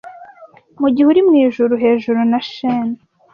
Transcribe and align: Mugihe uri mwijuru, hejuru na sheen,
Mugihe 0.81 1.07
uri 1.09 1.21
mwijuru, 1.27 1.73
hejuru 1.83 2.19
na 2.31 2.39
sheen, 2.49 2.89